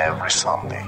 every 0.00 0.30
Sunday. 0.30 0.82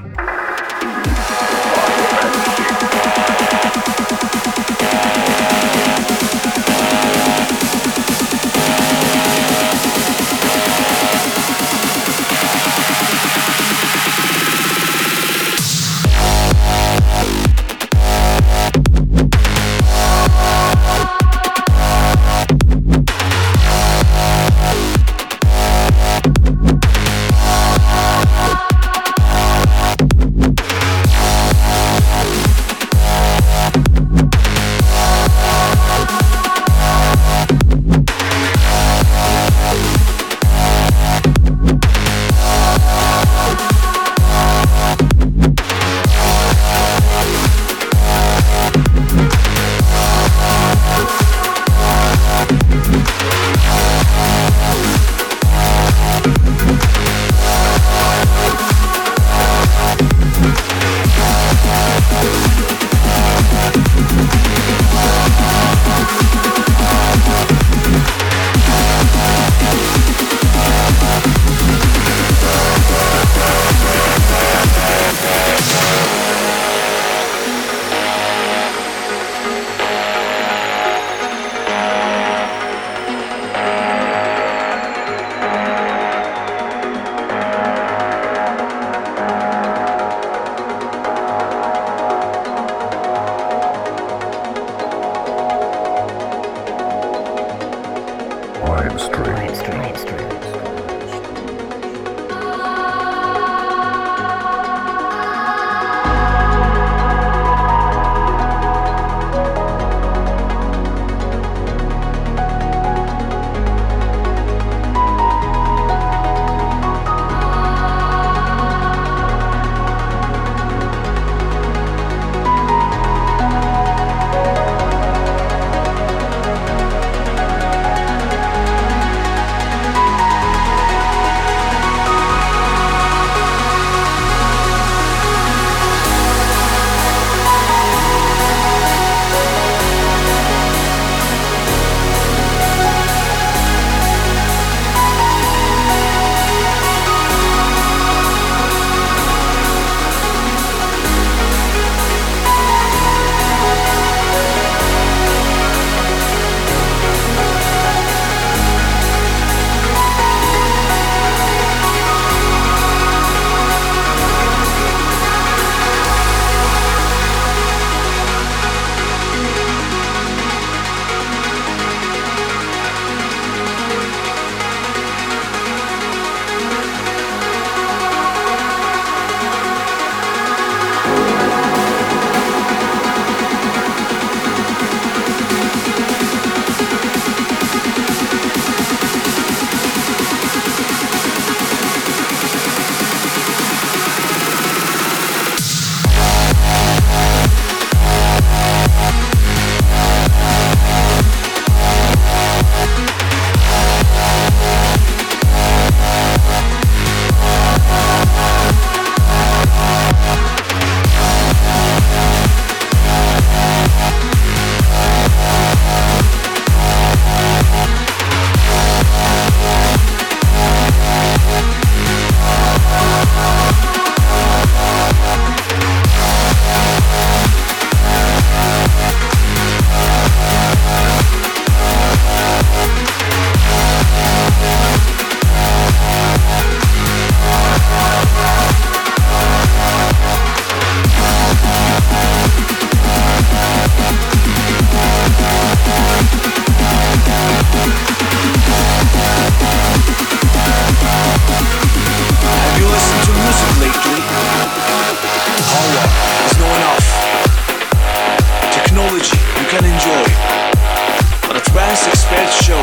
Spread 262.23 262.51
Show. 262.63 262.83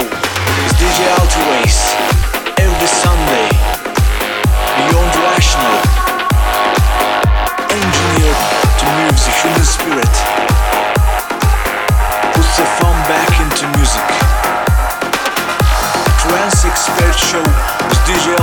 Is 0.68 0.74
DJ 0.76 1.00
Altuace 1.16 1.96
every 2.60 2.88
Sunday. 2.88 3.48
Beyond 4.76 5.14
Rational, 5.32 5.80
engineered 7.72 8.42
to 8.80 8.86
move 9.00 9.16
the 9.16 9.32
human 9.40 9.64
spirit, 9.64 10.16
puts 12.36 12.52
the 12.60 12.68
fun 12.84 12.98
back 13.08 13.32
into 13.40 13.64
music. 13.80 14.10
DJ 18.10 18.36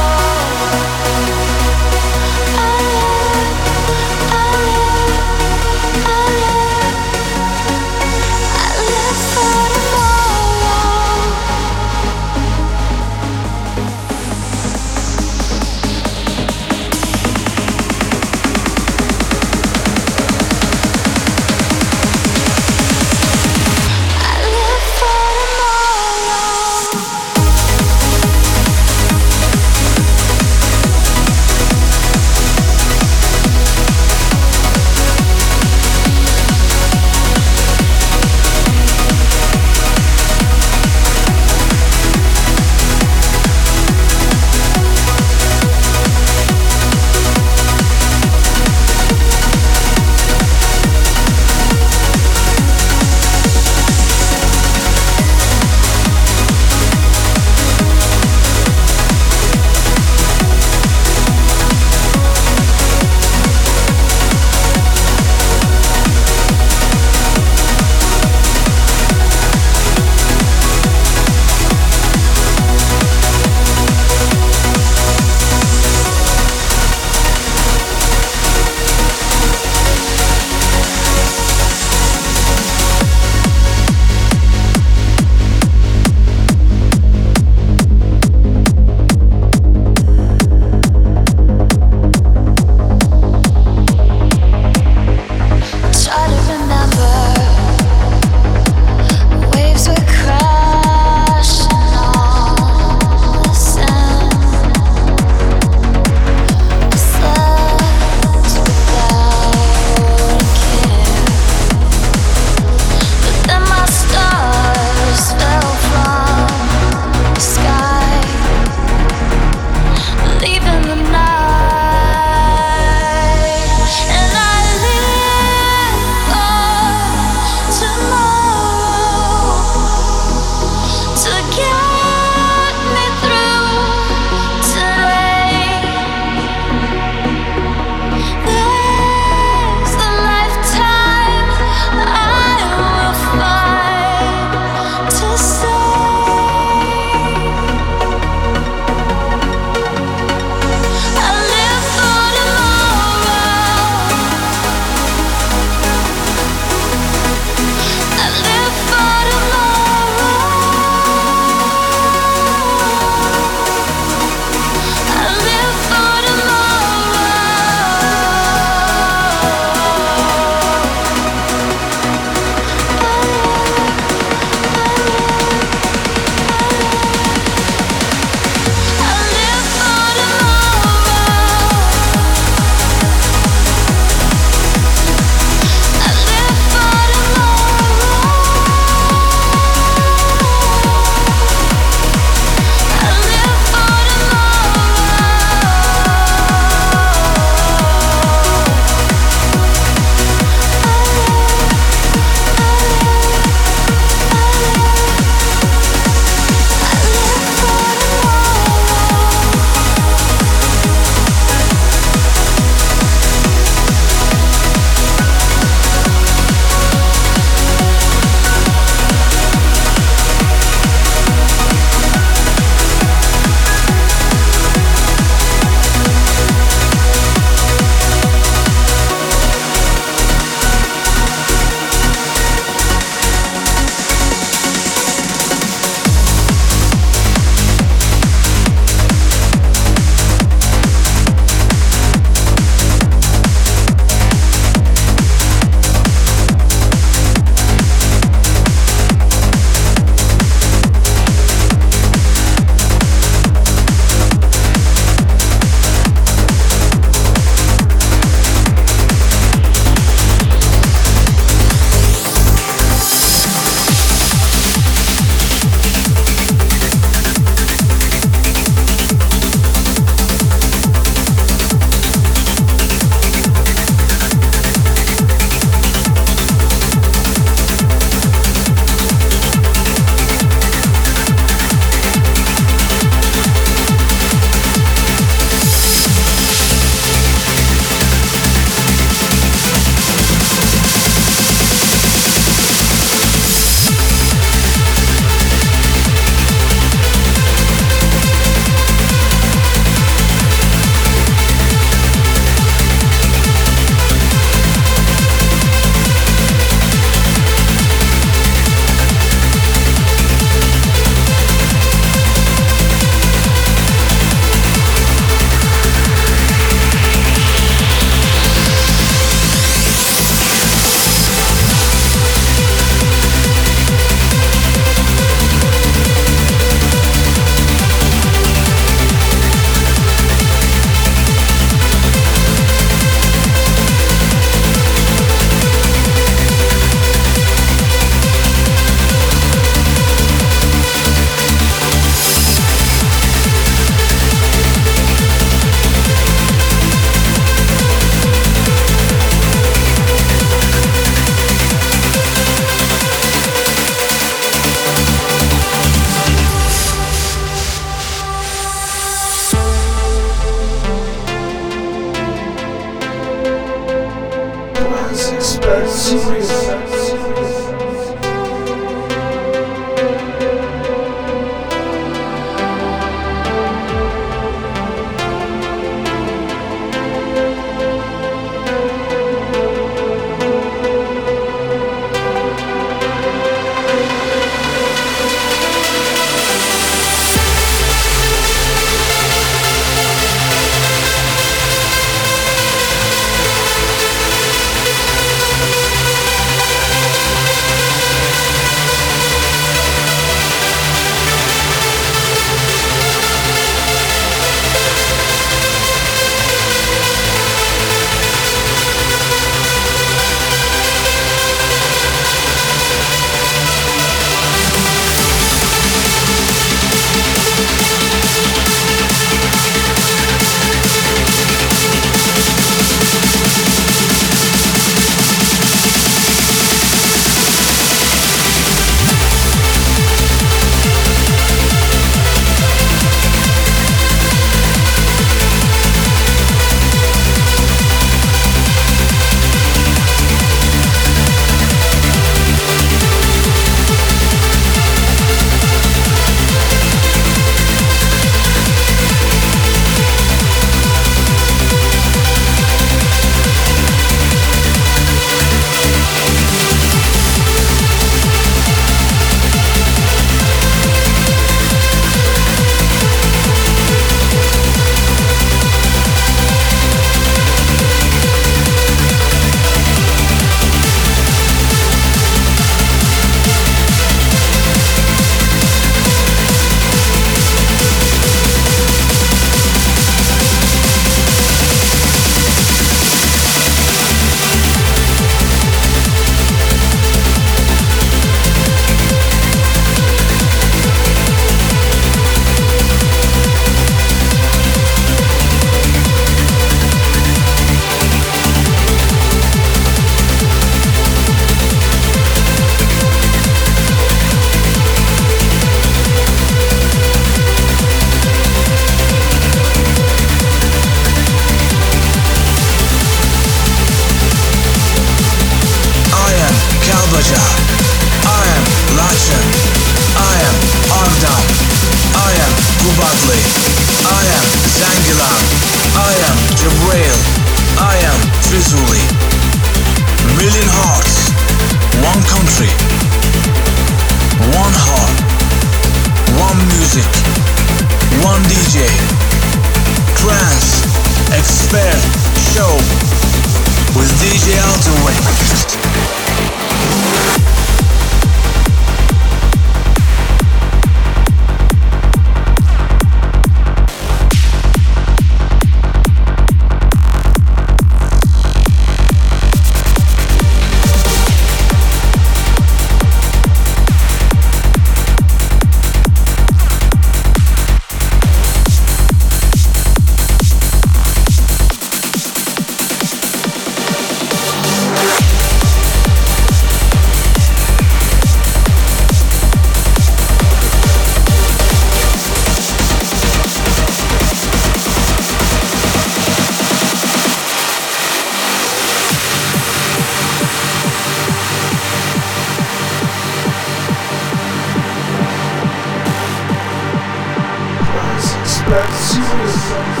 Brasil. 598.71 600.00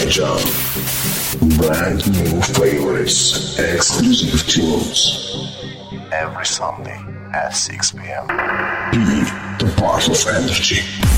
Azerbaijan. 0.00 0.38
Brand 1.58 2.12
new 2.12 2.40
favorites, 2.40 3.58
exclusive 3.58 4.46
tunes. 4.46 5.50
Every 6.10 6.46
Sunday 6.46 6.98
at 7.34 7.50
6 7.50 7.92
p.m. 7.92 8.26
Be 8.90 9.04
the 9.58 9.72
part 9.76 10.08
of 10.08 10.26
energy. 10.26 11.09